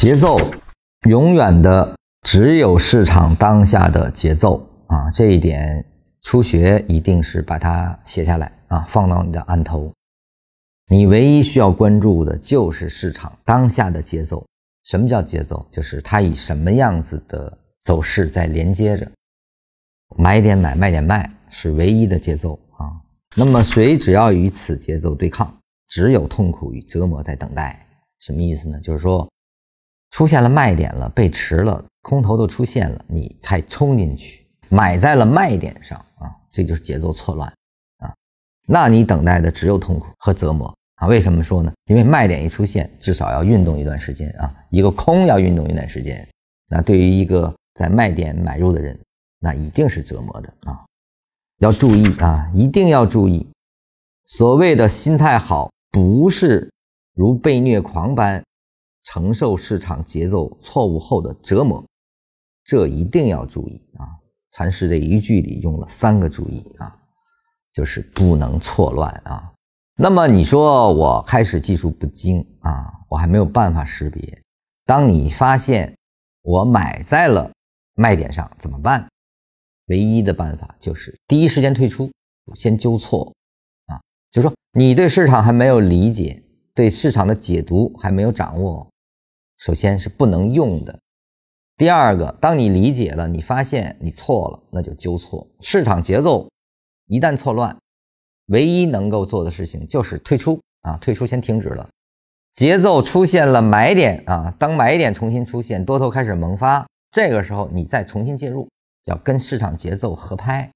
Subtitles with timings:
[0.00, 0.38] 节奏
[1.10, 5.84] 永远的只有市场当下的节奏啊，这一点
[6.22, 9.92] 初学一定是把它写下来啊，放到你的案头。
[10.88, 14.42] 你唯一需要关注的就是市场当下的节奏。
[14.84, 15.68] 什么叫节奏？
[15.70, 19.06] 就是它以什么样子的走势在连接着，
[20.16, 22.88] 买点买，卖点卖，是唯一的节奏啊。
[23.36, 25.54] 那么谁只要与此节奏对抗，
[25.88, 27.86] 只有痛苦与折磨在等待。
[28.20, 28.80] 什么意思呢？
[28.80, 29.28] 就是说。
[30.10, 37.48] 出现了卖点了，背驰了，空头都出现了，你才冲进去买在了卖点上啊，这就是节奏错乱
[37.98, 38.12] 啊。
[38.66, 41.06] 那你等待的只有痛苦和折磨啊。
[41.06, 41.72] 为什么说呢？
[41.86, 46.26] 因为卖点一出现，至少要运动一段时间啊，一个空要运动一段时间。
[46.68, 48.98] 那对于一个在卖点买入的人，
[49.38, 50.84] 那一定是折磨的啊。
[51.58, 53.46] 要注意啊，一定要注意，
[54.26, 56.68] 所谓的心态好，不是
[57.14, 58.42] 如被虐狂般。
[59.02, 61.84] 承受市场节奏错误后的折磨，
[62.64, 64.06] 这一定要注意啊！
[64.52, 66.94] 禅师这一句里用了三个注意啊，
[67.72, 69.52] 就是不能错乱啊。
[69.96, 74.42] 那么你说我开始技术不精啊，我还没有办法识别。
[74.84, 75.96] 当你发现
[76.42, 77.50] 我买在了
[77.94, 79.06] 卖点上怎么办？
[79.86, 82.10] 唯一的办法就是第一时间退出，
[82.54, 83.32] 先纠错
[83.86, 86.42] 啊，就说你对市场还没有理解。
[86.80, 88.88] 对市场的解读还没有掌握，
[89.58, 90.98] 首先是不能用的。
[91.76, 95.46] 第二个，当你理解了，你发现你错了，那就纠错。
[95.60, 96.48] 市场节奏
[97.06, 97.76] 一旦错乱，
[98.46, 101.86] 唯一能够做的事情就是退出啊，退出先停止了。
[102.54, 108.66] 节奏出现了买点啊，当买点重新出现，多头开始萌发，这个时候你再重新介入，
[109.04, 110.72] 要跟市场节奏合拍，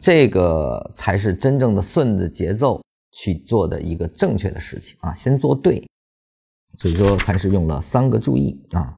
[0.00, 2.80] 这个才是真正的顺着节奏。
[3.12, 5.86] 去做的一个正确的事情啊，先做对，
[6.76, 8.94] 所以说禅师用了三个注意啊。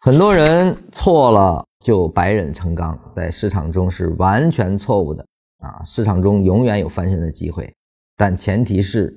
[0.00, 5.24] 很多人错了就白忍成钢，在市场中是完全错误的
[5.58, 5.82] 啊。
[5.84, 7.72] 市场中永远有翻身的机会，
[8.16, 9.16] 但前提是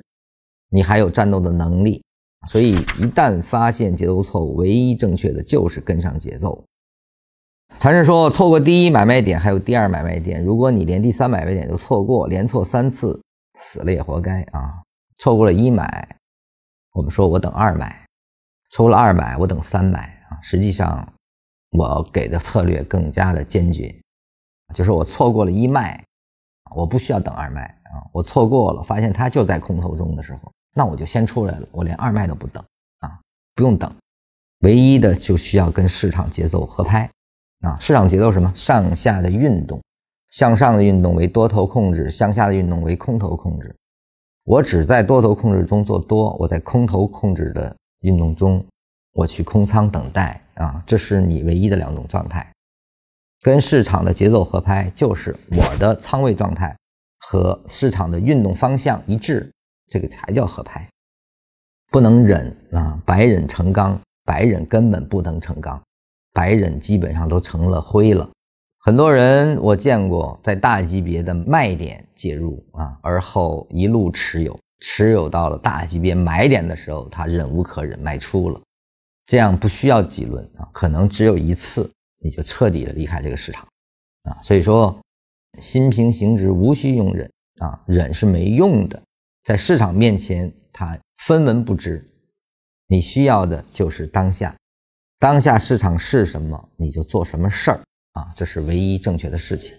[0.70, 2.02] 你还有战斗的能力。
[2.48, 6.64] 所以一旦发现节奏错误，唯一正确的就是跟上节奏。
[7.78, 10.42] 禅师说，错过第一买卖点，还有第二买卖点。
[10.42, 13.20] 如果你连第三买卖点都错过，连错三次。
[13.58, 14.82] 死了也活该啊！
[15.18, 16.18] 错过了一买，
[16.94, 18.06] 我们说我等二买；
[18.70, 20.40] 错过了二买，我等三买啊！
[20.42, 21.12] 实际上，
[21.72, 23.94] 我给的策略更加的坚决，
[24.74, 26.04] 就是我错过了一卖，
[26.76, 28.06] 我不需要等二卖啊！
[28.14, 32.64] 我错过了，发现它就在空头中的时候，那我就先出来了，我连二卖都不等
[33.00, 33.20] 啊！
[33.56, 33.92] 不用等，
[34.60, 37.10] 唯一的就需要跟市场节奏合拍
[37.62, 37.76] 啊！
[37.80, 38.54] 市场节奏什么？
[38.56, 39.82] 上下的运动。
[40.38, 43.76] 向上的运动为多头控制，向下的运动为空头控制。
[44.44, 48.64] 我只在多头控制中做多，我在空头控制的运动中，
[49.14, 52.48] 我去空仓等待啊，这是你唯一的两种状态。
[53.42, 56.78] 跟市场的节奏合拍，就是我的仓位状态
[57.22, 59.52] 和市场的运动方向一致，
[59.88, 60.88] 这个才叫合拍。
[61.90, 65.82] 不能忍啊，白忍成钢，白忍根本不能成钢，
[66.32, 68.30] 白忍基本上都成了灰了。
[68.88, 78.62] 很多人我见过在大级别的卖点介入啊，而后一路持有，持有到了大级别买点的时候，他忍无可忍卖出了。
[79.26, 81.92] 这样不需要几轮啊，可能只有一次，
[82.24, 83.68] 你就彻底的离开这个市场
[84.24, 84.40] 啊。
[84.42, 84.98] 所以说，
[85.60, 88.98] 心平行直无需用忍啊，忍是没用的，
[89.44, 92.10] 在市场面前他分文不值。
[92.88, 94.56] 你需要的就是当下，
[95.20, 97.82] 当下市场是什么，你就做什么事儿。
[98.18, 99.78] 啊，这是唯一正确的事情。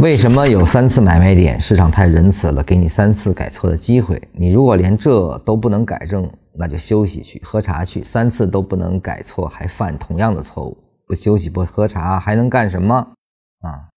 [0.00, 1.60] 为什么有三次买卖点？
[1.60, 4.20] 市场太仁慈了，给你三次改错的机会。
[4.32, 8.02] 你如果连这都不能改正，那就休息去喝茶去。
[8.04, 12.94] 三次都不能改错，还犯同样的错误，不休息不喝茶还能干什么？
[13.62, 13.88] 啊，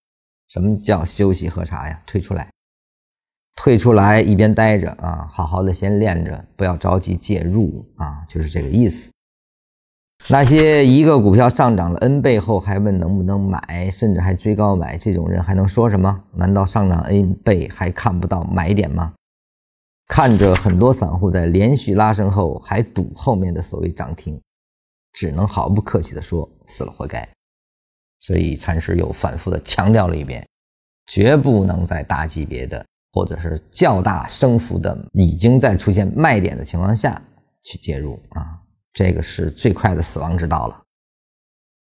[0.47, 2.01] 什么叫休息喝茶呀？
[2.07, 2.49] 退出来，
[3.55, 9.11] 退出来，一边待着啊，好好的先练着，不要着急介入啊，就是这个意思。
[10.29, 16.23] 那些一个股票上涨了 N 倍后还问能不能买，甚至还追高买，这种人还能说什么？
[16.33, 19.13] 难道上涨 N 倍还看不到买点吗？
[20.07, 24.41] 看着很多散户在连续拉升后还赌后面的所谓涨停，
[25.13, 27.27] 只能毫不客气地说死了活该。
[28.19, 30.45] 所以禅师又反复地强调了一遍，
[31.07, 37.21] 绝不能在大级别的或者是较大升幅的已经在出现卖点的情况下
[37.63, 38.59] 去介入啊。
[38.93, 40.86] 这个是最快的死亡之道了。